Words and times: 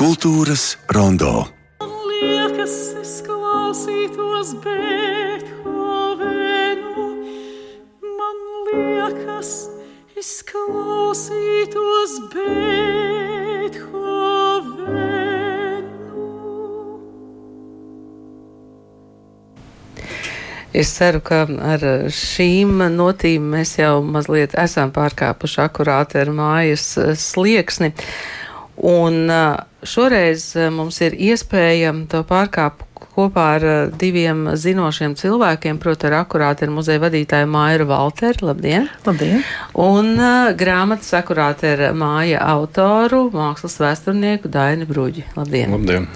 Kultūras 0.00 0.78
rondo. 0.96 1.44
Man 1.84 1.90
liekas, 2.08 2.96
es 3.02 3.20
klausītos 3.20 4.56
Beethovenu. 4.64 5.60
Man 8.16 8.38
liekas, 8.70 9.68
es 10.16 10.40
klausītos 10.48 12.16
Beethovenu. 12.32 13.84
Es 20.72 20.96
ceru, 20.96 21.20
ka 21.20 21.44
ar 21.44 21.84
šīm 22.08 22.88
notīm 22.96 23.52
mēs 23.52 23.76
jau 23.84 24.00
mazliet 24.00 24.56
esam 24.56 24.96
pārkāpuši 24.96 25.60
akurāti 25.68 26.24
ar 26.24 26.32
mājas 26.32 26.96
eh, 26.96 27.12
slieksni. 27.12 27.92
Un 28.80 29.28
eh, 29.28 29.68
šoreiz 29.82 30.52
eh, 30.56 30.70
mums 30.72 31.00
ir 31.04 31.16
iespēja 31.16 31.92
to 32.10 32.22
pārkāpt 32.28 32.86
kopā 33.14 33.46
ar 33.56 33.66
eh, 33.66 33.80
diviem 34.00 34.52
zinošiem 34.58 35.16
cilvēkiem, 35.18 35.80
proti 35.82 36.08
ar 36.10 36.20
akurāti 36.22 36.66
ar 36.66 36.74
muzeja 36.74 37.02
vadītāju 37.02 37.48
Mairu 37.50 37.88
Valteru. 37.90 38.50
Labdien! 38.50 38.88
Labdien! 39.06 39.42
Un 39.80 40.14
uh, 40.18 40.52
grāmatas 40.58 41.12
akurāti 41.18 41.70
ar 41.72 41.90
māja 41.96 42.42
autoru, 42.52 43.28
mākslas 43.34 43.78
vēsturnieku 43.82 44.52
Daini 44.52 44.88
Bruģi. 44.88 45.26
Labdien! 45.38 45.76
Labdien! 45.76 46.08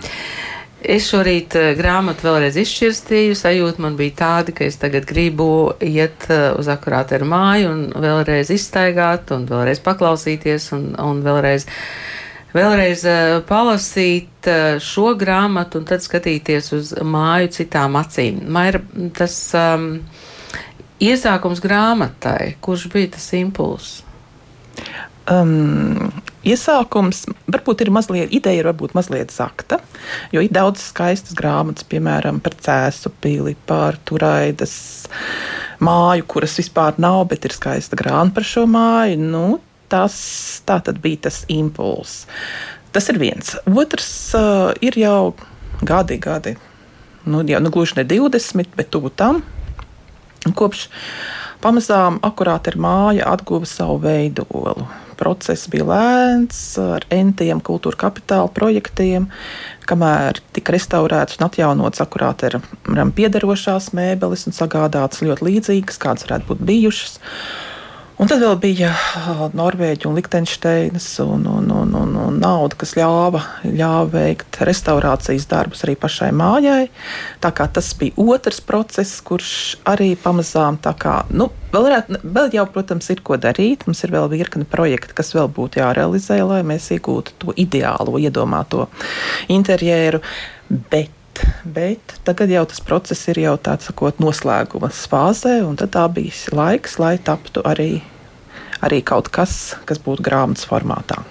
Es 0.85 1.07
šorīt 1.09 1.55
grāmatu 1.79 2.27
vēlreiz 2.27 2.59
izšķirstīju. 2.61 3.37
Sajūta 3.41 3.81
man 3.81 3.95
bija 3.97 4.19
tāda, 4.19 4.53
ka 4.53 4.67
es 4.69 4.77
tagad 4.77 5.07
gribu 5.09 5.47
iet 5.81 6.27
uz 6.29 6.69
akurātu 6.69 7.17
ar 7.17 7.25
māju 7.25 7.71
un 7.71 7.87
vēlreiz 8.05 8.53
izstaigāt, 8.53 9.33
un 9.33 9.47
vēlreiz 9.49 9.81
paklausīties, 9.81 10.67
un, 10.77 10.91
un 11.01 11.25
vēlreiz, 11.25 11.65
vēlreiz 12.55 13.05
uh, 13.09 13.39
palasīt 13.49 14.49
uh, 14.51 14.77
šo 14.83 15.13
grāmatu, 15.21 15.83
un 15.83 15.89
tad 15.89 16.05
skatīties 16.05 16.73
uz 16.77 16.95
māju 17.03 17.53
citām 17.59 17.99
acīm. 18.01 18.45
Maira, 18.55 18.83
tas 19.17 19.37
um, 19.59 19.89
iesākums 21.03 21.63
grāmatai, 21.65 22.55
kurš 22.65 22.89
bija 22.95 23.15
tas 23.17 23.29
impulss? 23.37 24.01
Um, 25.25 26.11
iesākums 26.45 27.23
varbūt 27.49 27.81
ir 27.81 27.91
mazliet, 27.95 28.33
ideja 28.37 28.61
ir 28.61 28.67
varbūt 28.69 28.93
mazliet 28.97 29.33
zakta, 29.33 29.79
jo 30.35 30.43
ir 30.45 30.53
daudz 30.53 30.83
skaistas 30.85 31.33
grāmatas, 31.39 31.87
piemēram, 31.89 32.43
par 32.45 32.59
cēsu 32.61 33.13
pili, 33.25 33.55
par 33.67 33.97
turaidas 34.05 34.75
māju, 35.81 36.27
kuras 36.29 36.59
vispār 36.61 37.01
nav, 37.01 37.23
bet 37.33 37.49
ir 37.49 37.57
skaista 37.57 37.97
grāmata 37.97 38.37
par 38.37 38.49
šo 38.51 38.67
māju. 38.69 39.17
Nu, 39.23 39.47
tas 39.89 40.63
bija 41.03 41.27
tas 41.29 41.45
impulss. 41.49 42.27
Tas 42.95 43.09
ir 43.11 43.19
viens. 43.19 43.57
Otrs 43.67 44.35
uh, 44.39 44.71
ir 44.81 44.97
jau 44.99 45.35
gadi, 45.83 46.19
gadi. 46.19 46.57
Nu, 47.25 47.41
jau 47.49 47.61
nu, 47.61 47.71
gluži 47.71 47.97
ne 47.97 48.05
20, 48.05 48.77
bet 48.77 48.91
tuvu 48.93 49.11
tam. 49.11 49.43
Kopš 50.55 50.89
pamazām 51.65 52.19
akurāti 52.23 52.73
ir 52.73 52.79
māja 52.85 53.31
atguva 53.33 53.67
savu 53.69 53.97
veidolu. 54.03 54.85
Process 55.17 55.71
bija 55.71 55.87
lēns, 55.89 56.59
ar 56.83 57.07
entiem 57.15 57.63
kultūra 57.65 57.97
kapitāla 58.05 58.51
projektiem, 58.53 59.29
kamēr 59.89 60.41
tika 60.57 60.75
restaurētas 60.75 61.39
un 61.39 61.47
atjaunotas 61.47 62.03
akurāti 62.03 62.51
ir 62.51 62.59
piederošās 63.17 63.93
mēbeles 63.97 64.49
un 64.51 64.57
sagādātas 64.57 65.23
ļoti 65.25 65.49
līdzīgas, 65.49 66.01
kādas 66.03 66.27
varētu 66.27 66.51
būt 66.51 66.67
bijušas. 66.67 67.21
Un 68.15 68.29
tad 68.31 68.39
vēl 68.45 68.55
bija 68.63 68.93
Norvēģija 69.59 70.13
Liechtensteinas 70.15 71.07
un, 71.25 71.49
un, 71.51 71.67
un, 71.75 71.95
un, 71.99 72.13
un 72.29 72.37
nauda, 72.39 72.77
kas 72.79 72.93
ļāva, 72.95 73.41
ļāva 73.67 74.05
veikt 74.13 74.61
restaurācijas 74.69 75.49
darbus 75.51 75.83
arī 75.83 75.97
pašai 75.99 76.29
mājai. 76.37 76.85
Tā 77.43 77.51
kā 77.57 77.67
tas 77.75 77.89
bija 77.99 78.15
otrs 78.23 78.63
process, 78.63 79.19
kurš 79.27 79.51
arī 79.91 80.13
pamazām 80.21 80.79
tā 80.85 80.95
kā, 80.95 81.17
nu, 81.35 81.49
vēl, 81.73 81.89
varētu, 81.89 82.21
vēl 82.39 82.55
jau, 82.55 82.69
protams, 82.77 83.11
ir 83.11 83.25
ko 83.27 83.41
darīt. 83.41 83.83
Mums 83.89 84.07
ir 84.07 84.15
vēl 84.15 84.31
virkne 84.31 84.69
projekti, 84.77 85.19
kas 85.19 85.35
vēl 85.35 85.51
būtu 85.59 85.83
jārealizē, 85.83 86.39
lai 86.47 86.63
mēs 86.71 86.93
iegūtu 86.95 87.35
to 87.43 87.59
ideālo, 87.59 88.15
iedomāto 88.23 88.87
interjeru. 89.51 90.23
Bet 90.71 91.24
bet 91.65 92.17
tagad 92.27 92.53
jau 92.53 92.65
tas 92.71 92.81
process 92.85 93.29
ir 93.33 93.41
jau 93.45 93.55
tāds 93.57 93.89
sakot, 93.91 94.21
noslēguma 94.23 94.91
fāzē, 94.95 95.61
un 95.67 95.79
tā 95.79 96.07
bija 96.13 96.55
laiks, 96.55 96.99
lai 97.03 97.17
taptu 97.19 97.65
arī, 97.67 98.03
arī 98.85 99.03
kaut 99.03 99.31
kas, 99.35 99.75
kas 99.89 100.03
būtu 100.03 100.25
grāmatas 100.27 100.69
formātā. 100.71 101.23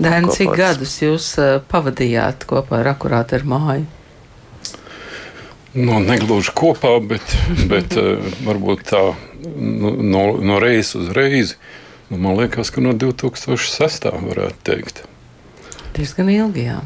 Dēn, 0.00 0.30
cik 0.32 0.54
gadus 0.56 0.96
jūs 1.02 1.34
pavadījāt 1.68 2.46
kopā 2.48 2.80
ar 2.80 2.94
akurātu 2.94 3.36
ar 3.36 3.44
māju? 3.44 3.84
Nu, 5.72 6.00
negluži 6.04 6.52
kopā, 6.56 6.96
bet, 7.00 7.36
bet 7.72 7.96
varbūt 8.44 8.88
tā 8.92 9.04
nu, 9.44 9.94
no, 10.00 10.24
no 10.40 10.58
reizes 10.62 10.94
uz 10.94 11.12
reizi. 11.16 11.56
Nu, 12.10 12.18
man 12.20 12.36
liekas, 12.36 12.72
ka 12.72 12.84
no 12.84 12.92
2006. 12.92 14.10
varētu 14.26 14.64
teikt. 14.68 15.04
Diezgan 15.96 16.28
ilgi, 16.32 16.66
jā. 16.68 16.80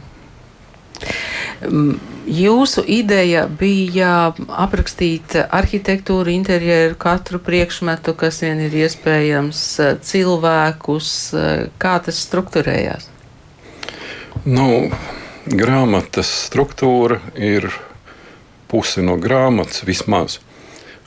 Jūsu 2.27 2.83
ideja 2.91 3.45
bija 3.47 4.33
aprakstīt 4.51 5.37
arhitektūru, 5.47 6.33
interjeru, 6.35 6.97
katru 6.99 7.39
priekšmetu, 7.39 8.17
kas 8.19 8.41
vien 8.43 8.65
ir 8.67 8.75
iespējams, 8.75 9.61
cilvēkus, 10.03 11.11
kā 11.79 11.95
tas 12.03 12.19
struktūrējās? 12.27 13.07
Nu, 14.43 14.91
grāmatas 15.47 16.33
struktūra 16.49 17.21
ir 17.39 17.71
pusi 18.67 19.07
no 19.07 19.15
grāmatas 19.23 19.87
vismaz. 19.87 20.41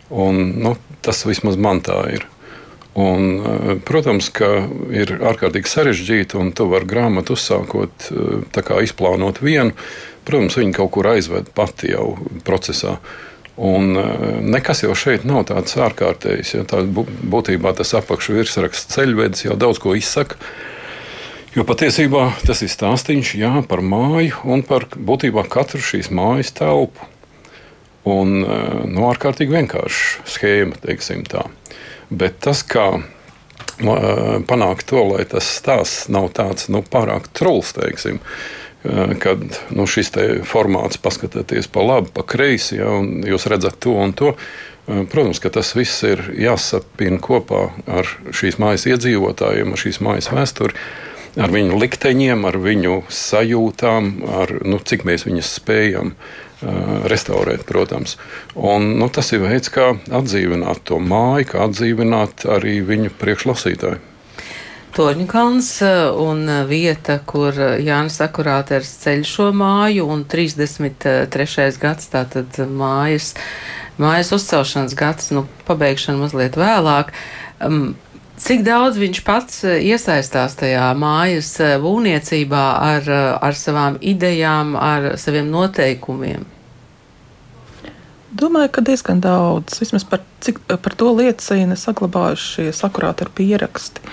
Un, 0.09 0.39
nu, 0.63 0.77
tas 1.03 1.25
vismaz 1.27 1.59
man 1.59 1.83
tā 1.83 1.99
ir. 2.15 2.25
Un, 2.99 3.79
protams, 3.85 4.31
ka 4.33 4.47
ir 4.91 5.19
ārkārtīgi 5.19 5.69
sarežģīti, 5.71 6.39
un 6.39 6.49
tu 6.55 6.65
vari 6.71 6.87
grāmatu 6.89 7.35
uzsākot, 7.37 8.09
izplānot 8.83 9.43
vienu. 9.45 9.75
Protams, 10.29 10.59
viņi 10.61 10.75
kaut 10.77 10.93
kur 10.93 11.09
aizved 11.09 11.49
pati 11.57 11.89
jau 11.93 12.13
procesā. 12.45 12.99
Un 13.59 13.91
nekas 14.45 14.85
jau 14.85 14.93
šeit 14.95 15.25
nav 15.27 15.47
tāds 15.49 15.73
ārkārtējs. 15.75 16.53
Ja, 16.55 16.65
tā 16.69 16.83
būtībā 16.85 17.73
tas 17.75 17.95
apakšvirsraksts 17.97 18.93
ceļvedis 18.93 19.49
jau 19.49 19.57
daudz 19.59 19.81
ko 19.83 19.97
izsaka. 19.97 20.37
Jo 21.57 21.65
patiesībā 21.65 22.27
tas 22.45 22.61
ir 22.61 22.69
stāstījums 22.69 23.33
jā, 23.35 23.51
par 23.67 23.81
māju 23.81 24.37
un 24.53 24.61
par 24.63 24.85
būtībā 24.93 25.47
katru 25.49 25.81
šīs 25.81 26.11
mājas 26.13 26.53
telpu. 26.55 27.09
Un 28.07 28.37
nu, 28.39 29.01
ārkārtīgi 29.09 29.57
vienkārša 29.57 30.27
schēma, 30.29 30.77
teiksim 30.85 31.25
tā. 31.27 31.43
Bet 32.09 32.39
tas, 32.45 32.61
kā 32.63 33.01
panākt 34.49 34.87
to, 34.89 35.03
lai 35.09 35.25
tas 35.29 35.49
stāsts 35.59 36.07
nav 36.11 36.29
tāds 36.37 36.69
nu, 36.71 36.83
pārāk 36.83 37.27
truls, 37.35 37.73
teiksim, 37.75 38.21
kad 39.19 39.43
nu, 39.75 39.85
šis 39.89 40.13
formāts 40.47 40.99
paskatieties 41.01 41.67
pa 41.71 41.83
labi, 41.83 42.11
pa 42.15 42.23
kreisi, 42.23 42.77
ja, 42.79 42.89
un 43.01 43.25
jūs 43.27 43.49
redzat 43.51 43.79
to 43.83 43.97
un 43.99 44.15
to. 44.15 44.33
Protams, 44.89 45.41
ka 45.43 45.51
tas 45.53 45.75
viss 45.77 46.01
ir 46.07 46.23
jāsapina 46.39 47.19
kopā 47.21 47.67
ar 47.85 48.09
šīs 48.33 48.57
mājas 48.61 48.87
iedzīvotājiem, 48.89 49.75
ar 49.75 49.81
šīs 49.83 49.99
mājas 50.01 50.31
vēsturi, 50.33 50.73
ar 51.37 51.53
viņu 51.53 51.77
likteņiem, 51.77 52.47
ar 52.49 52.57
viņu 52.57 53.03
sajūtām, 53.13 54.13
ar 54.39 54.55
nu, 54.65 54.79
cik 54.81 55.05
mēs 55.05 55.27
viņus 55.27 55.51
spējam 55.59 56.15
uh, 56.15 56.39
restaurēt, 57.11 57.65
protams. 57.69 58.17
Un, 58.55 58.95
nu, 58.99 59.09
tas 59.13 59.31
ir 59.35 59.43
veids, 59.45 59.71
kā 59.71 59.93
atdzīvināt 60.09 60.83
to 60.89 60.99
māju, 60.99 61.51
kā 61.53 61.65
atdzīvināt 61.67 62.47
arī 62.49 62.79
viņu 62.85 63.13
priekšlasītāju. 63.19 64.08
Torņkalns 64.95 65.69
un 66.17 66.49
vieta, 66.69 67.19
kur 67.29 67.53
Jānis 67.79 68.17
Akurāters 68.25 68.89
ceļ 69.03 69.23
šo 69.27 69.49
māju, 69.55 70.07
un 70.09 70.25
33. 70.29 71.69
gads, 71.81 72.09
tātad 72.09 72.57
mājas, 72.65 73.35
mājas 74.01 74.33
uzcelšanas 74.35 74.97
gads, 74.97 75.31
nu, 75.35 75.45
pabeigšana 75.69 76.23
mazliet 76.23 76.57
vēlāk. 76.59 77.13
Um, 77.61 77.93
Cik 78.39 78.61
daudz 78.63 78.95
viņš 78.95 79.19
pats 79.27 79.65
iesaistās 79.67 80.53
tajā 80.55 80.85
mājas 80.95 81.49
būvniecībā 81.83 82.61
ar, 82.79 83.09
ar 83.43 83.57
savām 83.59 83.97
idejām, 83.99 84.77
ar 84.79 85.17
saviem 85.19 85.49
noteikumiem? 85.51 86.45
Domāju, 88.39 88.69
ka 88.77 88.83
diezgan 88.85 89.19
daudz. 89.19 89.81
Vismaz 89.81 90.05
par, 90.07 90.23
cik, 90.45 90.61
par 90.69 90.95
to 90.95 91.11
liecina 91.17 91.75
saglabājušie 91.79 92.69
sakurāti 92.77 93.25
ar 93.25 93.33
pieraksti. 93.35 94.05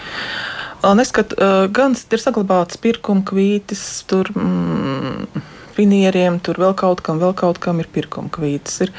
Neskat, 0.95 1.35
gan 1.75 1.97
ir 1.97 2.23
saglabāts 2.23 2.79
pirkuma 2.79 3.25
kvītis, 3.27 3.83
tur 4.07 4.31
mm, 4.31 5.43
finieriem, 5.77 6.39
tur 6.41 6.61
vēl 6.63 6.75
kaut 6.79 7.03
kam, 7.05 7.19
vēl 7.21 7.35
kaut 7.37 7.59
kam 7.63 7.81
ir 7.83 7.89
pirkuma 7.93 8.31
kvītis. 8.33 8.79
Ir, 8.87 8.93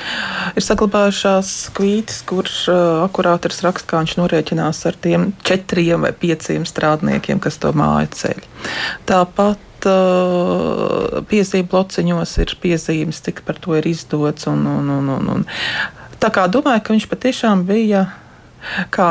ir 0.58 0.66
saglabājušās 0.66 1.54
kvītis, 1.78 2.20
kur 2.28 2.50
uh, 2.50 3.06
akurātors 3.06 3.64
raksta, 3.66 3.94
kā 3.94 4.02
viņš 4.04 4.18
norēķinās 4.20 4.84
ar 4.90 5.00
tiem 5.08 5.32
četriem 5.48 6.06
vai 6.08 6.14
pieciem 6.18 6.68
strādniekiem, 6.68 7.40
kas 7.44 7.62
to 7.62 7.72
māju 7.78 8.12
ceļ. 8.20 8.44
Tāpat 9.10 9.64
piezīmju 11.28 11.70
blociņos 11.72 12.38
ir 12.44 12.56
piezīmes, 12.62 13.22
cik 13.24 13.44
par 13.48 13.60
to 13.62 13.78
ir 13.78 13.88
izdots. 13.88 14.48
Un, 14.50 14.66
un, 14.68 14.90
un, 14.90 15.10
un, 15.18 15.30
un. 15.36 15.46
Tā 16.22 16.32
kā 16.34 16.48
domāju, 16.52 16.84
ka 16.84 16.96
viņš 16.96 17.10
patiešām 17.12 17.66
bija. 17.68 18.08
Kā 18.94 19.10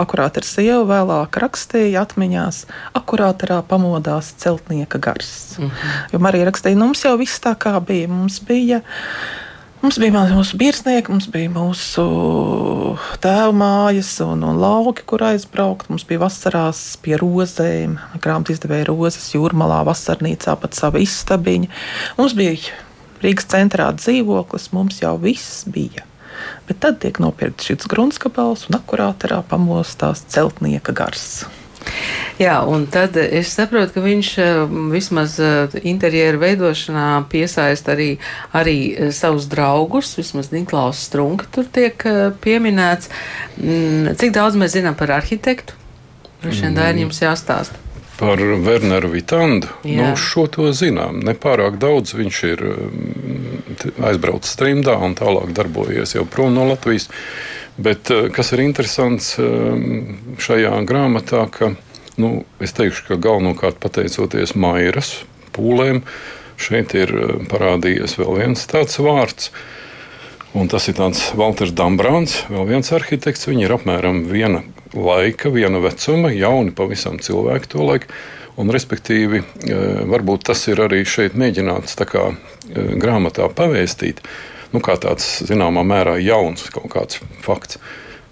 akurāta 0.00 0.42
ar 0.42 0.46
sievu 0.46 0.84
vēlāk 0.90 1.38
rakstīja 1.42 2.04
atmiņās, 2.06 2.64
akurātarā 2.98 3.62
pamodās 3.66 4.34
celtnieka 4.42 4.98
gars. 4.98 5.56
Mm 5.58 5.70
-hmm. 5.70 6.12
Jo 6.12 6.18
Marija 6.18 6.50
rakstīja, 6.50 6.76
nu, 6.76 6.86
mums 6.86 7.04
jau 7.04 7.16
viss 7.16 7.40
tā 7.40 7.54
kā 7.54 7.80
bija. 7.80 8.08
Mums 8.08 8.40
bija 8.40 8.82
Mums 9.86 9.98
bija 10.02 10.22
mūsu 10.32 10.56
virsnieki, 10.58 11.12
mums 11.12 11.28
bija 11.30 11.50
mūsu 11.52 12.04
tēva 13.22 13.52
mājas 13.54 14.08
un, 14.24 14.40
un 14.42 14.56
lauki, 14.58 15.04
kur 15.06 15.22
aizbraukt. 15.22 15.90
Mums 15.92 16.02
bija 16.08 16.24
vasarās 16.24 16.80
pie 17.04 17.14
rozēm, 17.20 17.98
grāmatā 18.18 18.56
izdevēja 18.56 18.88
rozes, 18.88 19.28
jūrmalā, 19.36 19.84
vasarnīcā 19.86 20.56
pat 20.58 20.74
sava 20.74 20.98
istabiņa. 21.04 21.68
Mums 22.18 22.34
bija 22.34 22.56
Rīgas 23.22 23.46
centrā 23.52 23.92
dzīvoklis, 23.94 24.72
mums 24.72 24.98
jau 25.04 25.14
viss 25.22 25.62
bija. 25.70 26.02
Bet 26.68 26.82
tad 26.84 26.98
tiek 27.04 27.20
nopirkts 27.22 27.68
šis 27.68 27.88
grunskapels 27.90 28.66
un 28.70 28.80
akurāterā 28.80 29.42
pamostās 29.50 30.24
celtnieka 30.32 30.96
gars. 30.96 31.46
Jā, 32.36 32.58
un 32.68 32.84
tad 32.92 33.16
es 33.16 33.54
saprotu, 33.56 33.94
ka 33.94 34.02
viņš 34.04 34.30
eh, 34.42 34.74
vismaz 34.92 35.38
eh, 35.40 35.76
interjeru 35.88 36.42
veidošanā 36.42 37.06
piesaista 37.32 37.94
arī, 37.94 38.10
arī 38.56 38.76
eh, 38.92 39.12
savus 39.16 39.48
draugus, 39.52 40.12
vismaz 40.18 40.52
Niklaus 40.52 41.00
Strunke 41.08 41.48
tur 41.54 41.68
tiek 41.72 42.04
pieminēts. 42.44 43.08
Mm, 43.56 44.12
cik 44.20 44.36
daudz 44.36 44.58
mēs 44.60 44.76
zinām 44.76 44.98
par 44.98 45.14
arhitektu? 45.16 45.78
Droši 46.42 46.66
vien 46.66 46.76
Daini 46.76 47.06
jums 47.06 47.22
jāstāsta. 47.22 47.85
Par 48.16 48.40
Werneru 48.40 49.10
Vitandu. 49.12 49.68
Jā. 49.84 50.12
Nu, 50.12 50.20
šo 50.20 50.46
to 50.52 50.70
zinām. 50.72 51.20
Nepārāk 51.26 51.76
daudz 51.82 52.14
viņš 52.16 52.38
ir 52.48 52.62
aizbraucis 54.08 54.56
trimdā 54.56 54.96
un 55.04 55.12
tālāk 55.18 55.52
darbojies 55.56 56.16
jau 56.16 56.24
prom 56.24 56.54
no 56.56 56.64
Latvijas. 56.70 57.10
Bet 57.76 58.08
kas 58.32 58.54
ir 58.56 58.62
interesants 58.64 59.34
šajā 60.40 60.78
grāmatā, 60.88 61.42
ka 61.52 61.74
Nu, 62.16 62.44
es 62.64 62.72
teikšu, 62.72 63.04
ka 63.10 63.18
galvenokārt 63.20 63.76
pateicoties 63.82 64.54
Mairas 64.56 65.12
pūlēm, 65.56 66.00
šeit 66.60 66.94
ir 66.96 67.12
eh, 67.12 67.32
parādījies 67.50 68.16
vēl 68.20 68.38
viens 68.40 68.64
tāds 68.70 68.96
vārds. 69.04 69.50
Un 70.56 70.70
tas 70.72 70.86
ir 70.88 70.96
Walters 71.36 71.74
Dambrāns, 71.76 72.38
vēl 72.48 72.64
viens 72.70 72.88
arhitekts. 72.96 73.44
Viņi 73.44 73.66
ir 73.66 73.74
apmēram 73.74 74.22
viena 74.24 74.62
laika, 74.96 75.50
viena 75.52 75.82
vecuma, 75.84 76.30
jauni 76.32 76.72
pavisam 76.72 77.18
cilvēki 77.20 77.68
to 77.74 77.84
laiku. 77.84 78.08
Un, 78.56 78.72
respektīvi, 78.72 79.42
eh, 79.42 80.00
varbūt 80.08 80.46
tas 80.48 80.64
ir 80.72 80.80
arī 80.80 81.02
šeit 81.04 81.36
mēģināts 81.36 82.00
kā, 82.08 82.32
eh, 82.32 82.96
grāmatā 82.96 83.50
pavēstīt, 83.52 84.24
nu, 84.72 84.80
kā 84.80 84.96
tāds 84.96 85.42
zināmā 85.44 85.84
mērā 85.84 86.16
jauns 86.24 86.64
kaut 86.72 86.88
kāds 86.88 87.20
fakts 87.42 87.76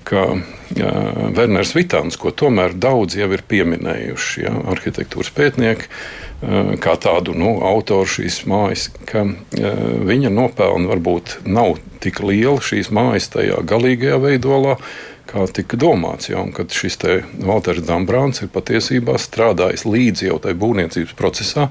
ka 0.05 0.37
uh, 0.37 1.31
Werners 1.33 1.73
Vitāns, 1.73 2.19
ko 2.21 2.29
tomēr 2.29 2.75
daudz 2.77 3.17
jau 3.17 3.33
ir 3.33 3.41
pieminējuši, 3.49 4.43
ja, 4.43 4.51
arhitektūras 4.75 5.31
pētnieki, 5.33 5.89
uh, 5.89 6.24
kā 6.43 6.97
tādu 7.01 7.35
nu, 7.39 7.55
autoru 7.65 8.09
šīs 8.17 8.43
mājas, 8.51 8.89
ka 9.09 9.25
uh, 9.25 9.83
viņa 10.09 10.33
nopelna 10.35 10.91
varbūt 10.93 11.39
nav 11.47 11.79
tik 12.05 12.21
liela 12.25 12.61
šīs 12.61 12.91
mājas 12.95 13.31
tajā 13.35 13.63
galīgajā 13.65 14.21
veidolā. 14.23 14.79
Kā 15.25 15.47
tika 15.51 15.79
domāts, 15.81 16.29
ja, 16.29 16.43
kad 16.55 16.71
šis 16.71 16.99
Walters 17.43 17.83
Dambrāns 17.89 18.43
ir 18.45 18.51
patiesībā 18.53 19.17
strādājis 19.19 19.87
līdzi 19.89 20.29
jau 20.29 20.37
tajā 20.39 20.59
būvniecības 20.61 21.17
procesā 21.19 21.71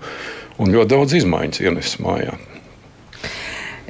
un 0.57 0.73
ļoti 0.73 0.89
daudz 0.95 1.13
izmaiņas 1.21 1.61
ienesis 1.61 2.01
mājā. 2.03 2.33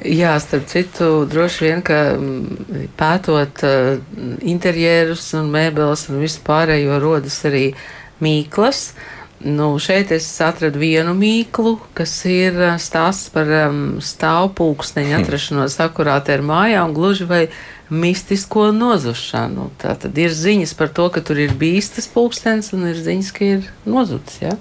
Jā, 0.04 0.34
starp 0.42 0.66
citu, 0.68 1.24
droši 1.30 1.64
vien, 1.64 1.82
ka 1.86 1.98
mm, 2.18 2.88
pētot 2.98 3.62
uh, 3.64 3.94
interjerus 4.44 5.30
un 5.38 5.48
mēbeles 5.54 6.08
un 6.12 6.20
visu 6.20 6.42
pārējo 6.44 6.98
rodas 7.00 7.38
arī 7.48 7.70
mīklas. 8.24 8.90
Nu, 9.44 9.74
šeit 9.78 10.08
es 10.14 10.24
atradu 10.40 10.80
vienu 10.80 11.12
mīklu, 11.12 11.74
kas 11.92 12.14
ir 12.24 12.54
uh, 12.56 12.76
stāsts 12.80 13.28
par 13.34 13.50
um, 13.66 13.98
stāvpulksteņa 14.00 15.18
atrašanos 15.20 15.76
akurātē 15.84 16.38
ar 16.38 16.44
mājā 16.48 16.84
un 16.86 16.94
gluži 16.96 17.26
vai 17.28 17.42
mistisko 17.92 18.70
nozušanu. 18.72 19.66
Tā 19.82 19.98
tad 20.00 20.16
ir 20.16 20.32
ziņas 20.32 20.72
par 20.78 20.94
to, 20.96 21.10
ka 21.12 21.20
tur 21.20 21.42
ir 21.44 21.52
bijis 21.60 21.92
tas 21.92 22.08
pulkstenis 22.08 22.72
un 22.72 22.88
ir 22.88 22.96
ziņas, 22.96 23.34
ka 23.36 23.50
ir 23.58 23.68
nozudis. 23.84 24.40
Ja? 24.46 24.56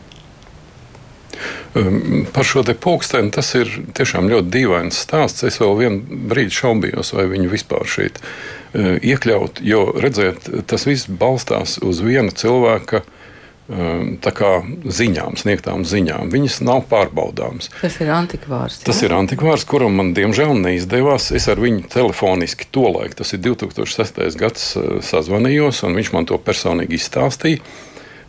Um, 1.80 2.28
par 2.36 2.44
šo 2.44 2.68
te 2.68 2.76
pulksteni 2.76 3.32
tas 3.32 3.56
ir 3.56 3.72
tiešām 3.96 4.28
ļoti 4.36 4.52
dīvains 4.52 5.00
stāsts. 5.08 5.48
Es 5.48 5.64
vēl 5.64 5.80
vienu 5.80 6.22
brīdi 6.28 6.60
šaubījos, 6.60 7.16
vai 7.16 7.30
viņu 7.32 7.56
vispār 7.56 7.88
šeit 7.88 8.20
uh, 8.20 9.00
iekļaut, 9.00 9.64
jo 9.64 9.94
redziet, 9.96 10.52
tas 10.68 10.90
viss 10.92 11.08
balstās 11.08 11.80
uz 11.80 12.04
viena 12.04 12.36
cilvēka 12.36 13.06
um, 13.06 13.20
kā, 13.70 14.52
ziņām, 14.84 15.38
sniegtām 15.40 15.86
ziņām. 15.88 16.32
Viņas 16.34 16.60
nav 16.68 16.84
pārbaudāmas. 16.90 17.70
Tas 17.80 17.96
ir 18.04 18.12
antikvārs. 18.12 18.82
Jā? 18.82 18.90
Tas 18.90 19.00
ir 19.06 19.16
antikvārs, 19.16 19.64
kuram 19.70 19.96
man 19.96 20.12
diemžēl 20.18 20.52
neizdevās. 20.60 21.32
Es 21.32 21.48
ar 21.48 21.62
viņu 21.64 21.88
telefoniski 21.94 22.68
tolaik, 22.72 23.16
tas 23.16 23.34
ir 23.34 23.40
2006. 23.46 24.38
gads, 24.40 24.74
uh, 24.76 25.00
sazvanījos, 25.00 25.84
un 25.88 25.96
viņš 25.96 26.14
man 26.16 26.28
to 26.28 26.40
personīgi 26.44 27.00
izstāstīja. 27.00 27.64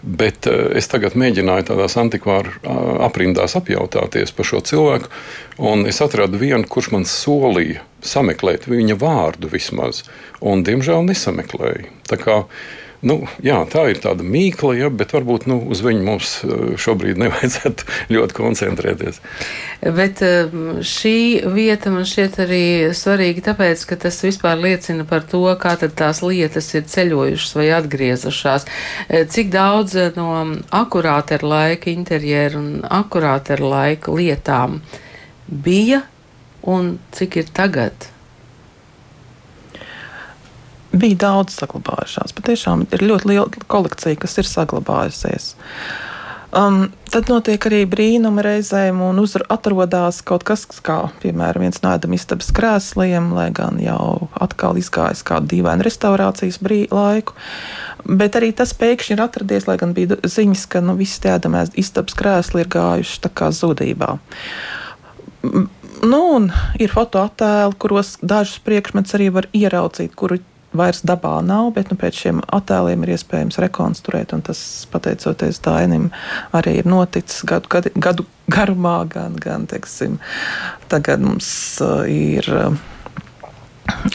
Bet 0.04 0.46
uh, 0.46 0.69
es 0.76 0.86
tagad 0.92 1.16
mēģināju 1.19 1.66
tādās 1.72 1.96
antikvāru 1.98 2.54
uh, 2.54 2.78
aprindās 3.06 3.56
apjautāties 3.58 4.34
par 4.36 4.46
šo 4.46 4.62
cilvēku, 4.62 5.10
un 5.64 5.86
es 5.88 5.98
atradu 6.04 6.38
vienu, 6.38 6.69
kurš 6.69 6.92
man 6.94 7.08
solīja 7.08 7.82
sameklēt 8.04 8.69
viņa 8.69 8.98
vārdu 9.00 9.50
vismaz, 9.50 10.04
un 10.44 10.62
diemžēl 10.62 11.06
nesameklēju. 11.08 11.90
Nu, 13.05 13.19
jā, 13.45 13.59
tā 13.69 13.83
ir 13.93 13.99
tāda 14.01 14.25
mīkla, 14.25 14.73
ja, 14.79 14.89
bet 14.89 15.12
varbūt 15.12 15.45
nu, 15.51 15.59
uz 15.69 15.83
viņu 15.85 16.05
mums 16.06 16.31
eh, 16.47 16.62
šobrīd 16.81 17.19
nevajadzētu 17.23 17.89
ļoti 18.15 18.37
koncentrēties. 18.39 19.21
Bet 19.85 20.23
eh, 20.25 20.55
šī 20.81 21.17
vieta 21.53 21.93
man 21.93 22.09
šķiet 22.09 22.39
arī 22.47 22.65
svarīga, 22.97 23.45
tāpēc, 23.51 23.85
ka 23.91 23.99
tas 24.06 24.23
vispār 24.25 24.56
liecina 24.62 25.05
par 25.09 25.27
to, 25.29 25.45
kā 25.61 25.77
tās 25.85 26.23
lietas 26.25 26.71
ir 26.79 26.89
ceļojušas 26.89 27.53
vai 27.59 27.69
atgriezušās. 27.77 28.65
Eh, 29.09 29.29
cik 29.29 29.53
daudz 29.53 29.99
no 30.17 30.31
akurāta 30.73 31.37
ar 31.37 31.45
laika 31.45 31.93
interjeru 31.93 32.62
un 32.62 32.73
akurāta 32.89 33.58
ar 33.58 33.65
laika 33.65 34.17
lietām 34.17 34.81
bija 35.44 36.01
un 36.65 36.96
cik 37.13 37.43
ir 37.43 37.53
tagad? 37.53 38.14
Bija 40.94 41.20
daudz 41.27 41.58
saglabājušās. 41.58 42.34
Patiešām 42.36 42.86
ir 42.94 43.05
ļoti 43.05 43.31
liela 43.32 43.69
kolekcija, 43.70 44.19
kas 44.22 44.39
ir 44.41 44.51
saglabājusies. 44.51 45.55
Um, 46.55 46.84
tad 47.10 47.27
notiek 47.27 47.65
arī 47.67 47.81
brīnumi 47.91 48.43
reizēm, 48.46 49.01
un 49.03 49.19
atrodas 49.51 50.20
kaut 50.22 50.44
kas, 50.46 50.63
kā 50.86 51.08
piemēram 51.24 51.65
viens 51.67 51.81
no 51.82 51.91
ēdama 51.91 52.15
istabas 52.15 52.53
krēsliem, 52.55 53.32
lai 53.34 53.48
gan 53.51 53.81
jau 53.82 54.29
atkal 54.39 54.79
izgājis 54.79 55.24
kādu 55.27 55.51
dīvainu 55.51 55.82
restaurācijas 55.82 56.60
brī, 56.63 56.84
laiku. 56.94 57.34
Bet 58.06 58.39
arī 58.39 58.53
tas 58.55 58.70
pēkšņi 58.79 59.17
ir 59.17 59.24
atradies, 59.24 59.67
lai 59.67 59.79
gan 59.81 59.96
bija 59.96 60.20
ziņas, 60.22 60.69
ka 60.70 60.84
nu, 60.84 60.94
visi 61.01 61.19
tie 61.24 61.34
ēdamās 61.34 61.74
istabas 61.74 62.15
krēsli 62.15 62.63
ir 62.63 62.70
gājuši 62.70 63.34
zudībā. 63.58 64.15
Nu, 66.05 66.24
ir 66.79 66.94
fotoattēli, 66.94 67.79
kuros 67.82 68.19
dažus 68.22 68.63
priekšmetus 68.63 69.19
arī 69.19 69.32
var 69.34 69.51
ieraudzīt, 69.56 70.15
kuru 70.15 70.39
vairs 70.76 71.02
dabā 71.06 71.38
nav, 71.46 71.72
bet 71.76 71.93
nu, 71.93 71.98
pēc 72.00 72.20
šiem 72.24 72.40
attēliem 72.54 73.04
ir 73.04 73.14
iespējams 73.16 73.60
rekonstruēt. 73.64 74.34
Tas, 74.46 74.62
pateicoties 74.93 75.62
Dainim, 75.64 76.10
arī 76.56 76.78
ir 76.81 76.88
noticis 76.90 77.44
gadu, 77.48 77.70
gadu, 77.72 77.94
gadu 77.96 78.26
garumā, 78.50 78.98
gan, 79.10 79.38
gan 79.40 79.69
teiksim, 79.70 80.19
tagad 80.93 81.24
mums 81.24 81.48
uh, 81.84 82.02
ir. 82.08 82.50
Uh, 82.50 82.82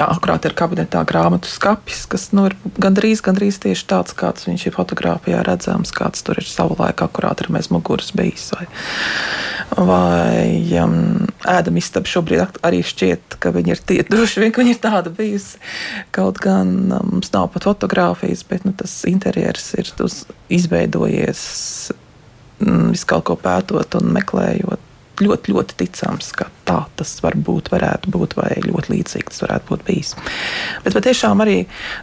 Akurāt 0.01 0.47
ir 0.49 0.55
kabinetā 0.57 1.03
grāmatu 1.05 1.45
skats, 1.45 2.07
kas 2.09 2.23
nu, 2.33 2.47
ir 2.49 2.55
gandrīz, 2.81 3.21
gandrīz 3.21 3.59
tieši 3.61 3.85
tāds, 3.89 4.15
kāds 4.17 4.47
viņš 4.47 4.63
ir 4.65 4.73
fotografijā 4.73 5.43
redzams, 5.45 5.91
kāds 5.93 6.25
tur 6.25 6.41
ir 6.41 6.47
savulaik 6.49 7.03
akurāt 7.05 7.43
ir 7.43 7.51
mēs 7.53 7.69
muguras 7.69 8.09
bijis. 8.17 8.47
Vai, 8.57 8.65
vai 9.77 10.81
um, 10.81 11.28
ēdam 11.48 11.77
istaba 11.79 12.10
šobrīd 12.10 12.60
arī 12.65 12.81
šķiet, 12.86 13.38
ka 13.39 13.53
viņi 13.55 13.74
ir 13.75 13.81
tie, 13.86 14.00
droši 14.12 14.43
vien, 14.43 14.53
ka 14.55 14.63
viņi 14.63 14.75
ir 14.75 14.81
tāda 14.84 15.13
bijusi. 15.13 15.62
Kaut 16.15 16.41
gan 16.43 16.75
um, 16.89 17.15
mums 17.15 17.31
nav 17.36 17.50
pat 17.53 17.67
fotografijas, 17.69 18.43
bet 18.50 18.67
nu, 18.67 18.74
tas 18.75 18.93
interjers 19.10 19.72
ir 19.79 19.91
izveidojies 20.50 21.41
mm, 22.60 22.91
visu 22.93 23.10
kaut 23.10 23.27
ko 23.29 23.39
pētot 23.39 24.00
un 24.01 24.13
meklējot. 24.17 24.88
Ļoti, 25.19 25.51
ļoti 25.51 25.75
ticams, 25.81 26.29
ka 26.31 26.47
tā 26.67 26.77
tas 26.99 27.11
varbūt 27.23 27.71
varētu 27.73 28.11
būt, 28.13 28.35
vai 28.38 28.53
ļoti 28.63 28.93
līdzīgi 28.93 29.31
tas 29.31 29.41
varētu 29.43 29.71
būt 29.71 29.81
bijis. 29.88 30.13
Bet 30.85 30.95
patiešām 30.95 31.41
arī 31.43 31.57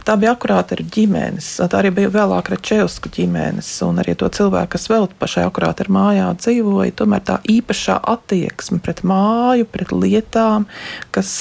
tā 0.05 0.17
bija 0.21 0.35
akurāta 0.35 0.75
ar 0.77 0.83
ģimenes, 0.93 1.47
tā 1.63 1.79
arī 1.79 1.93
bija 1.97 2.11
vēlāk 2.13 2.51
Rečevska 2.53 3.09
ģimenes, 3.15 3.69
un 3.87 4.01
arī 4.03 4.13
to 4.19 4.29
cilvēku, 4.37 4.75
kas 4.75 4.85
vēl 4.91 5.07
pašai 5.17 5.47
akurāta 5.47 5.85
ar 5.85 5.91
mājā 5.97 6.27
dzīvoja, 6.43 6.95
tomēr 6.99 7.23
tā 7.25 7.39
īpašā 7.55 7.97
attieksme 8.13 8.81
pret 8.85 9.01
māju, 9.07 9.65
pret 9.71 9.93
lietām, 9.95 10.67
kas, 11.15 11.31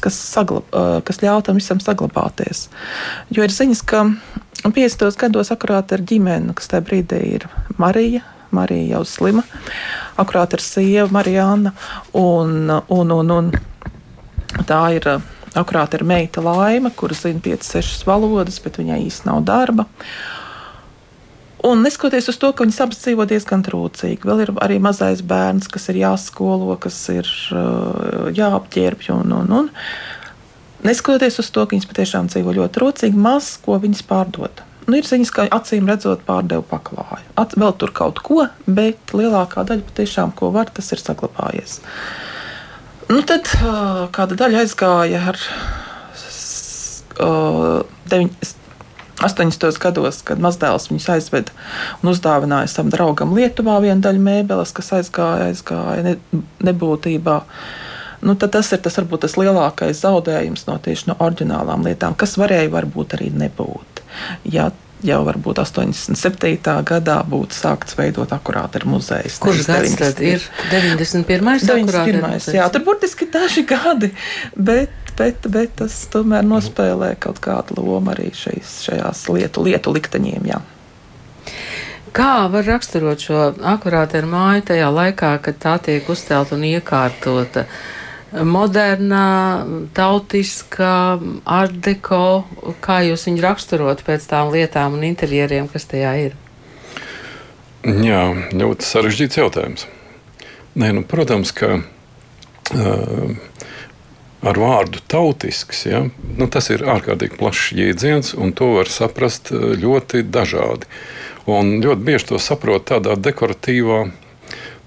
kas, 0.00 0.20
saglab, 0.36 0.70
kas 1.04 1.20
ļauj 1.24 1.44
tam 1.50 1.60
visam 1.60 1.82
saglabāties. 1.84 2.68
Jo 3.34 3.44
ir 3.44 3.52
ziņas, 3.52 3.84
ka 3.84 4.06
50. 4.64 5.20
gados 5.20 5.52
akurāt 5.52 5.92
ar 5.92 6.06
ģimeni, 6.06 6.56
kas 6.56 6.72
tajā 6.72 6.86
brīdī 6.86 7.20
ir 7.36 7.46
Marija. 7.80 8.24
Marija 8.56 8.96
jau 8.96 9.04
slima, 9.08 9.44
akurāt 10.16 10.56
ar 10.56 10.64
sievu 10.64 11.12
Marijānu, 11.14 11.72
un, 12.16 12.70
un, 12.72 13.16
un, 13.20 13.34
un 13.38 13.52
tā 14.68 14.82
ir 14.96 15.10
akurāt 15.56 15.94
ar 15.96 16.04
meita 16.06 16.44
Laima, 16.44 16.90
kura 16.94 17.16
zina 17.16 17.40
5-6 17.44 18.04
valodas, 18.08 18.58
bet 18.62 18.80
viņai 18.80 19.00
īsti 19.06 19.30
nav 19.30 19.44
darba. 19.48 19.86
Un 21.66 21.80
neskatoties 21.82 22.28
uz 22.30 22.36
to, 22.38 22.52
ka 22.52 22.62
viņas 22.62 22.82
abas 22.84 23.00
dzīvo 23.02 23.24
diezgan 23.26 23.64
trūcīgi, 23.66 24.28
vēl 24.28 24.44
ir 24.44 24.52
arī 24.62 24.76
mazais 24.82 25.22
bērns, 25.26 25.70
kas 25.72 25.88
ir 25.90 26.02
jāskolo, 26.04 26.76
kas 26.78 26.98
ir 27.10 27.26
uh, 27.56 28.28
jāapģērbj. 28.36 29.08
Un, 29.16 29.32
un, 29.40 29.54
un. 29.62 29.72
Neskatoties 30.86 31.40
uz 31.42 31.50
to, 31.50 31.64
ka 31.64 31.74
viņas 31.74 31.88
patiešām 31.90 32.30
dzīvo 32.30 32.54
ļoti 32.60 32.76
trūcīgi, 32.76 33.18
maz 33.18 33.56
ko 33.64 33.80
viņas 33.82 34.04
pārdod. 34.06 34.62
Nu, 34.86 34.94
ir 34.94 35.06
ziņas, 35.06 35.30
ka 35.34 35.44
acīm 35.50 35.88
redzot, 35.90 36.20
pārdevu 36.28 36.62
paklāju. 36.70 37.24
At, 37.40 37.56
vēl 37.58 37.72
tur 37.80 37.90
kaut 37.94 38.20
ko, 38.22 38.44
bet 38.70 39.14
lielākā 39.18 39.64
daļa 39.66 39.82
patiešām, 39.88 40.34
ko 40.38 40.52
var, 40.54 40.70
tas 40.70 40.92
ir 40.94 41.02
saglabājies. 41.02 41.80
Nu, 43.10 43.18
tad 43.26 43.50
uh, 43.58 44.06
kāda 44.14 44.38
daļa 44.38 44.62
aizgāja 44.62 45.24
ar 45.32 45.40
uh, 47.18 47.82
9, 48.12 48.54
80. 49.26 49.66
gados, 49.82 50.20
kad 50.26 50.42
mazdēls 50.42 50.86
viņus 50.92 51.08
aizveda 51.16 51.54
un 51.98 52.12
uzdāvināja 52.12 52.70
savam 52.70 52.94
draugam 52.94 53.34
Lietuvā 53.34 53.80
vienu 53.82 54.04
daļu 54.06 54.22
mēbeles, 54.22 54.74
kas 54.76 54.92
aizgāja, 55.00 55.50
aizgāja 55.50 56.06
ne, 56.06 56.14
nebūtībā. 56.66 57.40
Nu, 58.26 58.38
tas 58.38 58.70
ir 58.70 58.84
tas, 58.86 59.02
varbūt, 59.02 59.26
tas 59.26 59.34
lielākais 59.40 60.06
zaudējums 60.06 60.66
no 60.70 60.78
tieši 60.82 61.10
no 61.10 61.18
oriģinālām 61.26 61.86
lietām, 61.86 62.14
kas 62.18 62.38
varēja 62.38 62.70
varbūt 62.78 63.18
arī 63.18 63.34
nebūt 63.34 63.95
ja 64.44 64.70
jau 65.04 65.22
varbūt 65.26 65.60
87. 65.60 66.76
gadā 66.86 67.16
būtu 67.28 67.56
sākts 67.56 67.96
veidot 67.98 68.30
akurāti 68.32 68.80
ar 68.80 68.86
muzeju. 68.88 69.32
Kurš 69.42 69.66
gads 69.68 69.96
tad 70.00 70.22
ir 70.24 70.44
91. 70.70 71.66
91. 71.66 72.54
Jā, 72.56 72.68
tur 72.72 72.86
burtiski 72.86 73.28
daži 73.32 73.66
gadi, 73.68 74.12
bet, 74.56 74.94
bet, 75.18 75.48
bet 75.52 75.76
tas 75.82 75.98
tomēr 76.12 76.46
nospēlē 76.46 77.14
kaut 77.20 77.42
kādu 77.44 77.76
lomu 77.80 78.14
arī 78.14 78.30
šais, 78.36 78.80
šajās 78.88 79.26
lietu, 79.32 79.66
lietu 79.66 79.92
likteņiem. 79.96 80.48
Jā. 80.52 80.62
Kā 82.16 82.46
var 82.48 82.64
raksturot 82.64 83.20
šo 83.20 83.42
akurāti 83.68 84.16
ar 84.16 84.30
māju 84.30 84.70
tajā 84.72 84.88
laikā, 84.88 85.36
kad 85.44 85.60
tā 85.60 85.76
tiek 85.90 86.08
uzcelta 86.08 86.56
un 86.56 86.64
iekārtota? 86.64 87.66
Uh, 87.66 88.05
moderna, 88.32 89.64
tautiska, 89.94 91.18
ardeko, 91.44 92.44
kā 92.82 93.00
jūs 93.06 93.26
viņu 93.28 93.44
raksturot 93.44 94.02
pēc 94.06 94.26
tām 94.30 94.50
lietām 94.54 94.98
un 94.98 95.06
interjeriem, 95.06 95.68
kas 95.70 95.86
tajā 95.90 96.14
ir? 96.26 96.36
Jā, 97.86 98.22
ļoti 98.50 98.82
sarežģīts 98.82 99.38
jautājums. 99.38 99.86
Nē, 100.76 100.90
nu, 100.96 101.04
protams, 101.06 101.54
ka 101.56 101.78
uh, 101.78 103.36
ar 104.42 104.60
vārdu 104.60 105.00
tautisks, 105.06 105.86
ja, 105.86 106.02
nu, 106.36 106.48
tas 106.50 106.68
ir 106.74 106.84
ārkārtīgi 106.84 107.38
plašs 107.38 107.70
jēdziens, 107.78 108.34
un 108.34 108.52
to 108.58 108.74
var 108.80 108.90
saprast 108.90 109.54
ļoti 109.54 110.26
dažādi. 110.26 110.90
Un 111.46 111.76
ļoti 111.78 112.02
bieži 112.02 112.32
to 112.32 112.40
saprot 112.42 112.88
tādā 112.90 113.14
dekoratīvā, 113.14 114.00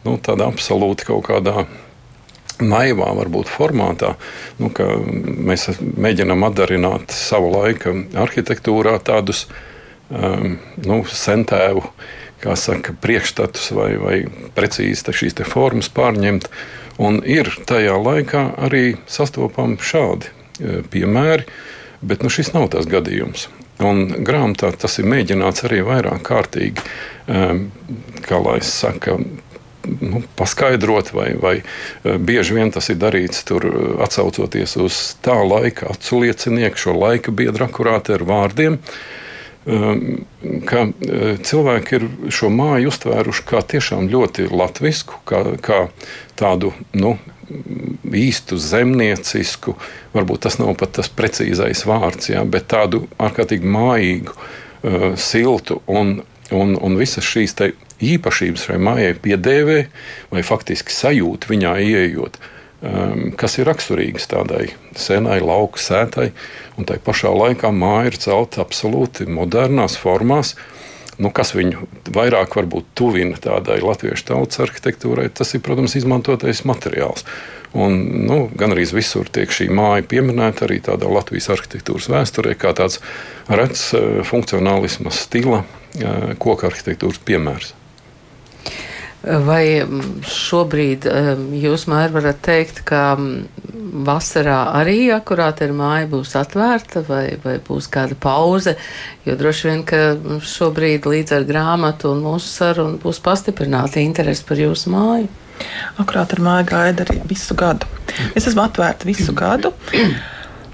nu, 0.04 0.18
tādā 0.20 0.50
absolūti 0.52 1.08
kaut 1.08 1.30
kādā 1.32 1.70
naivā, 2.60 3.10
varbūt 3.18 3.50
formātā, 3.52 4.14
nu, 4.60 4.70
ka 4.76 4.88
mēs 5.00 5.70
mēģinām 5.80 6.46
atdarināt 6.50 7.14
savu 7.16 7.52
laiku 7.56 7.96
arhitektūrā 8.20 8.98
tādus 9.06 9.46
um, 10.10 10.58
nu, 10.86 11.04
sentēvu. 11.06 11.86
Kā 12.40 12.54
saka, 12.56 12.94
priekšstatus 13.04 13.66
vai, 13.76 13.90
vai 14.00 14.18
precīzi 14.56 15.12
šīs 15.12 15.36
formas 15.44 15.90
pārņemt. 15.92 16.48
Un 17.04 17.20
ir 17.28 17.50
tajā 17.68 17.98
laikā 18.00 18.44
arī 18.64 18.94
sastopami 19.12 19.76
šādi 19.84 20.28
e, 20.28 20.80
piemēri, 20.88 21.44
bet 22.00 22.24
nu, 22.24 22.32
šis 22.32 22.54
nav 22.56 22.70
tas 22.72 22.88
gadījums. 22.88 23.50
Un 23.84 24.24
grāmatā 24.28 24.72
tas 24.76 24.98
ir 25.00 25.08
mēģināts 25.08 25.64
arī 25.68 25.80
vairāk 25.88 26.24
kārtīgi, 26.28 26.84
um, 27.32 27.62
kā 28.24 28.40
lai 28.44 28.58
saka, 28.68 29.16
nu, 29.84 30.22
paskaidrot, 30.36 31.14
vai, 31.14 31.34
vai 31.42 31.56
eh, 31.58 32.18
bieži 32.18 32.58
vien 32.58 32.72
tas 32.72 32.90
ir 32.92 33.00
darīts 33.00 33.46
tur, 33.48 33.66
eh, 33.66 33.88
atcaucoties 34.04 34.76
uz 34.82 35.00
tā 35.26 35.38
laika 35.44 35.90
aculiecinieku, 35.94 36.80
šo 36.80 36.98
laika 36.98 37.32
biedru 37.32 37.68
akurāti 37.68 38.16
ar 38.16 38.26
vārdiem. 38.28 38.80
Ehm, 39.70 40.22
ka 40.68 40.86
eh, 40.88 41.36
cilvēki 41.46 41.98
ir 42.00 42.08
šo 42.34 42.52
māju 42.54 42.94
uztvēruši 42.94 43.46
kā 43.50 43.64
tiešām 43.76 44.10
ļoti 44.12 44.50
latviešu, 44.52 45.22
kā, 45.30 45.44
kā 45.64 45.82
tādu 46.40 46.74
nu, 46.94 47.18
īstu 48.14 48.60
zemniecisku, 48.62 49.74
varbūt 50.14 50.46
tas 50.46 50.60
nav 50.62 50.76
pat 50.78 51.00
tas 51.00 51.10
precīzais 51.10 51.82
vārds, 51.90 52.30
jā, 52.30 52.44
bet 52.46 52.68
tādu 52.70 53.08
ārkārtīgi 53.18 53.66
mājīgu, 53.66 54.36
siltu 55.20 55.82
un, 55.92 56.22
un, 56.56 56.76
un 56.78 56.94
visas 56.96 57.26
šīs 57.26 57.58
īpašības 58.04 58.70
šai 58.70 58.80
mājai 58.82 59.14
piedēvē 59.24 59.82
vai 60.32 60.46
faktiski 60.46 60.96
sajūta 60.96 61.52
viņā 61.52 61.76
ieejot. 61.84 62.40
Um, 62.80 63.34
kas 63.36 63.58
ir 63.60 63.68
raksturīgs 63.68 64.30
tādai 64.32 64.70
senai 64.96 65.42
lauku 65.44 65.82
sētai, 65.84 66.30
un 66.80 66.88
tai 66.88 66.96
pašā 67.04 67.32
laikā 67.36 67.74
māja 67.76 68.14
ir 68.14 68.20
celta 68.24 68.62
absolūti 68.64 69.28
modernās 69.28 69.98
formās, 70.00 70.54
nu, 71.20 71.28
kas 71.36 71.52
viņu 71.58 71.90
vairāk 72.16 72.56
tuvina 72.96 73.36
tādai 73.36 73.82
latviešu 73.84 74.30
tautas 74.32 74.64
arhitektūrai, 74.64 75.28
tas 75.28 75.52
ir, 75.54 75.64
protams, 75.66 75.98
izmantotais 76.00 76.64
materiāls. 76.64 77.26
Un, 77.76 78.00
nu, 78.26 78.50
gan 78.56 78.72
arī 78.74 78.88
visur 78.90 79.28
tiek 79.30 79.52
šī 79.54 79.68
māja 79.70 80.02
pieminēta 80.10 80.66
arī 80.66 80.80
tādā 80.82 81.10
Latvijas 81.12 81.52
arhitektūras 81.54 82.08
vēsturē, 82.10 82.56
kā 82.58 82.72
tāds 82.74 82.98
rets 83.46 83.92
uh, 83.94 84.24
funkcionālisma 84.26 85.14
stila 85.14 85.62
uh, 85.62 86.32
koka 86.42 86.72
arhitektūras 86.72 87.22
piemērs. 87.28 87.76
Vai 89.20 89.82
mm, 89.84 90.22
šobrīd 90.24 91.04
mm, 91.12 91.50
jūs, 91.60 91.90
Maija, 91.92 92.08
varat 92.14 92.40
teikt, 92.46 92.80
ka 92.88 93.18
mm, 93.18 93.66
vasarā 94.08 94.60
arī 94.80 95.10
akurāti 95.12 95.68
ir 95.68 95.74
māja 95.76 96.08
būs 96.08 96.38
atvērta 96.40 97.04
vai, 97.08 97.26
vai 97.44 97.58
būs 97.66 97.90
kāda 97.92 98.16
pauze? 98.16 98.78
Jo 99.28 99.36
droši 99.40 99.68
vien, 99.68 99.84
ka 99.84 100.02
šobrīd 100.54 101.10
līdz 101.12 101.36
ar 101.36 101.48
grāmatu 101.50 102.14
un 102.14 102.24
mūsu 102.30 102.48
sarunu 102.48 103.02
būs 103.04 103.20
pastiprināta 103.26 104.00
interese 104.00 104.48
par 104.48 104.64
jūsu 104.64 104.96
māju. 104.96 105.28
Akurāti 106.00 106.38
ar 106.38 106.46
māju 106.46 106.72
gaida 106.72 107.04
arī 107.04 107.20
visu 107.28 107.60
gadu. 107.60 107.92
Es 108.32 108.48
esmu 108.48 108.64
atvērta 108.70 109.10
visu 109.10 109.36
gadu 109.36 109.74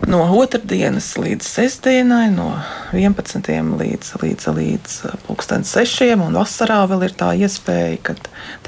no 0.04 0.22
otrdienas 0.38 1.14
līdz 1.20 1.48
sestdienai, 1.48 2.28
no 2.34 2.50
11. 2.94 3.48
līdz, 3.80 4.12
līdz, 4.22 4.50
līdz 4.58 4.98
pulksten 5.26 5.66
6. 5.68 6.12
un 6.20 6.36
vasarā 6.36 6.82
vēl 6.90 7.08
ir 7.08 7.16
tā 7.18 7.32
iespēja, 7.40 7.98
ka 8.10 8.18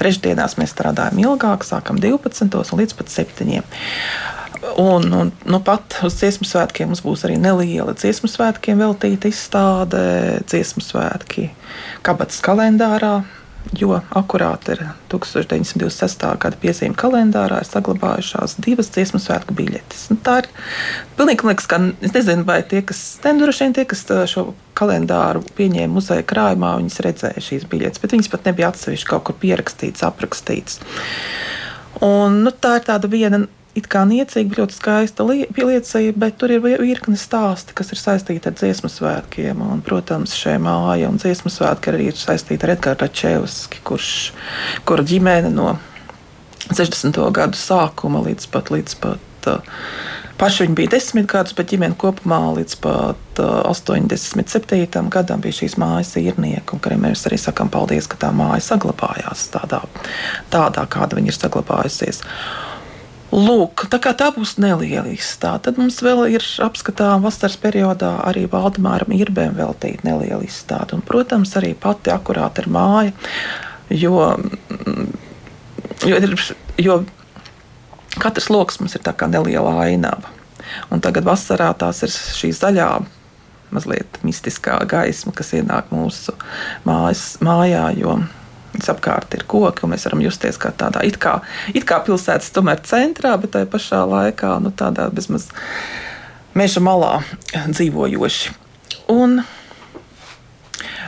trešdienās 0.00 0.58
mēs 0.60 0.74
strādājam 0.74 1.20
ilgāk, 1.22 1.66
sākam 1.68 2.00
12. 2.02 2.48
un 2.48 2.82
līdz 2.82 2.98
pat 2.98 3.12
7. 3.12 3.62
Un, 4.78 5.04
un 5.14 5.30
nu, 5.46 5.60
pat 5.62 6.00
uz 6.06 6.16
dziesmu 6.18 6.48
svētkiem 6.48 6.90
mums 6.90 7.04
būs 7.04 7.22
arī 7.28 7.36
neliela 7.38 7.94
dziesmu 7.94 8.30
svētkiem 8.30 8.80
veltīta 8.82 9.30
izstāde, 9.30 10.00
dziesmu 10.50 10.82
svētki 10.82 11.50
kabatas 12.06 12.40
kalendārā 12.42 13.20
jo 13.76 13.98
akurāti 14.16 14.72
ir 14.74 14.82
1926. 15.12 16.24
gada 16.40 16.58
piezīme 16.60 16.96
kalendārā, 16.98 17.60
ir 17.60 17.68
saglabājušās 17.68 18.56
divas 18.64 18.90
dziesmu 18.94 19.20
svētku 19.22 19.56
biļetes. 19.58 20.06
Nu, 20.12 20.18
tā 20.24 20.38
ir 20.42 20.48
pilnīgi 21.18 21.48
liekas, 21.48 21.68
ka 21.70 21.80
es 22.04 22.14
nezinu, 22.14 22.46
vai 22.48 22.60
tie, 22.68 22.82
kas 22.86 23.02
droši 23.24 23.66
vien 23.66 23.76
tie, 23.76 23.84
kas 23.88 24.06
šo 24.32 24.48
kalendāru 24.78 25.44
pieņēma 25.58 25.92
muzeja 25.94 26.26
krājumā, 26.28 26.76
viņas 26.80 27.02
redzēja 27.04 27.44
šīs 27.44 27.68
biļetes, 27.70 28.02
bet 28.02 28.16
viņas 28.16 28.32
pat 28.32 28.48
nebija 28.48 28.72
atsevišķi 28.72 29.10
kaut 29.10 29.28
kur 29.28 29.38
pierakstītas, 29.42 30.06
aprakstītas. 30.06 30.80
Un, 32.04 32.42
nu, 32.46 32.54
tā 32.54 32.78
ir 32.78 32.86
tāda 32.86 33.10
viena 33.10 33.44
it 33.78 33.88
kā 33.90 34.04
niecīga, 34.08 34.60
ļoti 34.60 34.76
skaista 34.76 35.26
liecība, 35.26 36.14
bet 36.26 36.38
tur 36.40 36.52
ir 36.54 36.62
virkne 36.62 37.18
stāsti, 37.18 37.76
kas 37.78 37.94
ir 37.94 38.00
saistīti 38.00 38.50
ar 38.50 38.56
dziesmu 38.58 38.90
svētkiem. 38.92 39.62
Un, 39.64 39.82
protams, 39.84 40.36
šī 40.38 40.58
māja 40.62 41.10
un 41.10 41.20
dziesmu 41.20 41.52
svētki 41.52 41.92
arī 41.92 42.10
ir 42.12 42.18
saistīti 42.18 42.66
ar 42.66 42.74
Edgars 42.76 43.14
Čevski, 43.18 43.82
kurš, 43.86 44.12
kura 44.88 45.06
ģimene 45.06 45.52
no 45.54 45.76
60. 46.68 47.16
gadu 47.32 47.58
sākuma 47.58 48.22
līdz 48.26 48.48
pat, 48.52 48.72
līdz 48.74 48.96
pat 49.00 49.48
uh, 49.48 49.82
paši 50.38 50.66
viņi 50.66 50.76
bija 50.78 50.92
desmit 50.94 51.28
gadus, 51.30 51.54
bet 51.56 51.72
ģimene 51.72 51.96
kopumā 51.98 52.40
līdz 52.58 52.76
pat 52.84 53.42
uh, 53.42 53.64
87. 53.70 55.10
gadam 55.12 55.42
bija 55.44 55.60
šīs 55.60 55.78
mājas 55.80 56.14
īrnieki, 56.20 56.78
kuriem 56.78 57.06
mēs 57.08 57.26
arī 57.30 57.40
sakām 57.40 57.72
paldies, 57.72 58.08
ka 58.10 58.20
tā 58.20 58.32
māja 58.36 58.60
saglabājās 58.72 59.48
tādā, 59.54 59.82
tādā 60.52 60.86
kāda 60.90 61.18
viņa 61.18 61.32
ir 61.32 61.38
saglabājusies. 61.38 62.22
Lūk, 63.28 63.84
tā 63.92 63.98
tā 64.00 64.30
būs 64.32 64.54
neliela 64.56 65.10
izstāde, 65.12 65.66
tad 65.66 65.78
mums 65.80 65.98
vēl 66.00 66.22
ir 66.32 66.44
apskatām 66.64 67.26
vasaras 67.26 67.58
periodā 67.60 68.14
arī 68.24 68.46
Valdemāram 68.48 69.12
Irbēm 69.12 69.58
veltīta 69.58 70.06
neliela 70.08 70.40
izstāde. 70.46 70.96
Un, 70.96 71.04
protams, 71.04 71.52
arī 71.60 71.74
pati 71.76 72.08
akurāta 72.14 72.64
ir 72.64 72.70
māja, 72.72 73.12
jo, 73.92 74.22
jo, 76.08 76.22
jo 76.80 76.96
katrs 78.16 78.48
lokus 78.48 78.80
mums 78.80 78.96
ir 78.96 79.04
tā 79.04 79.12
kā 79.12 79.28
neliela 79.28 79.76
ainava. 79.84 80.32
Un 80.88 81.04
tagad 81.04 81.28
vasarā 81.28 81.68
tās 81.76 82.00
ir 82.06 82.12
šī 82.12 82.54
zaļā, 82.56 82.88
mazliet 83.76 84.18
mistiskā 84.24 84.80
gaisma, 84.88 85.34
kas 85.36 85.52
ienāk 85.56 85.92
mūsu 85.92 86.32
mājas, 86.88 87.34
mājā, 87.44 87.90
jo 88.00 88.16
Visapkārt 88.74 89.34
ir 89.34 89.46
koki, 89.48 89.84
un 89.84 89.94
mēs 89.94 90.04
varam 90.08 90.22
justies 90.22 90.58
kā 90.60 90.70
tādā 90.76 91.02
it 91.08 91.16
kā, 91.22 91.38
it 91.72 91.86
kā 91.88 92.00
pilsētas 92.04 92.52
tomēr 92.54 92.82
centrā, 92.86 93.34
bet 93.40 93.54
tajā 93.56 93.68
pašā 93.72 94.02
laikā 94.08 94.58
nu, 94.62 94.72
tādā 94.76 95.08
bezmaz 95.14 95.48
meža 96.58 96.82
malā 96.84 97.18
dzīvojoši. 97.54 98.54
Un, 99.14 99.40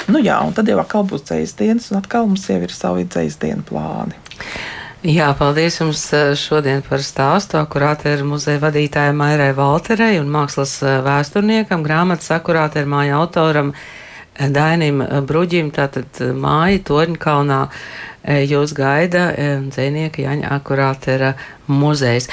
nu 0.09 0.25
jā, 0.25 0.41
un 0.41 0.57
tad 0.57 0.73
jau 0.73 0.81
atkal 0.81 1.05
būs 1.09 1.29
dzīs 1.29 1.57
dienas, 1.59 1.91
un 1.93 2.01
atkal 2.01 2.29
mums 2.31 2.49
jau 2.49 2.61
ir 2.65 2.73
savi 2.75 3.05
dzīs 3.05 3.37
dienu 3.43 3.67
plāni. 3.69 4.17
Jā, 5.01 5.31
paldies 5.33 5.79
jums 5.79 6.03
eh, 6.13 6.35
šodien 6.37 6.83
par 6.85 7.01
stāstu, 7.01 7.57
akurātēra 7.57 8.21
muzeja 8.29 8.61
vadītājai 8.61 9.15
Mairai 9.17 9.55
Valterei 9.57 10.19
un 10.21 10.29
mākslas 10.29 10.75
eh, 10.85 10.99
vēsturniekam, 11.07 11.81
grāmatas 11.87 12.29
akurātēra 12.37 12.85
māja 12.85 13.17
autoram 13.17 13.73
Dainim 14.49 15.03
Bruģim, 15.29 15.69
tātad 15.77 16.17
māja 16.33 16.81
Torņkalnā 16.89 17.59
jūs 18.49 18.73
gaida 18.77 19.27
dzēnieka 19.69 20.25
Jaņa 20.25 20.53
Akurātera 20.57 21.35
muzejs. 21.69 22.31